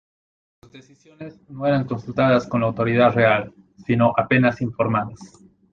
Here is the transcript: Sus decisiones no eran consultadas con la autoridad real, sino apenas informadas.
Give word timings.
Sus 0.63 0.71
decisiones 0.71 1.39
no 1.47 1.67
eran 1.67 1.85
consultadas 1.85 2.47
con 2.47 2.61
la 2.61 2.65
autoridad 2.65 3.13
real, 3.13 3.53
sino 3.85 4.11
apenas 4.17 4.59
informadas. 4.59 5.19